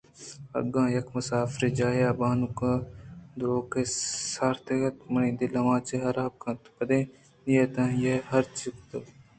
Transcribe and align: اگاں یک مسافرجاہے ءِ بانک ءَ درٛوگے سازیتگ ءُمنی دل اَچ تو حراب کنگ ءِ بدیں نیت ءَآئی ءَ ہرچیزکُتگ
اگاں 0.59 0.87
یک 0.97 1.07
مسافرجاہے 1.15 2.03
ءِ 2.13 2.17
بانک 2.19 2.59
ءَ 2.71 2.85
درٛوگے 3.37 3.83
سازیتگ 4.31 4.83
ءُمنی 5.03 5.31
دل 5.39 5.53
اَچ 5.71 5.87
تو 5.89 5.95
حراب 6.05 6.33
کنگ 6.41 6.61
ءِ 6.67 6.73
بدیں 6.75 7.03
نیت 7.43 7.75
ءَآئی 7.81 8.09
ءَ 8.13 8.27
ہرچیزکُتگ 8.29 9.05